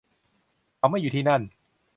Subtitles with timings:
[0.77, 1.41] เขาไม่อยู่ที่นั่น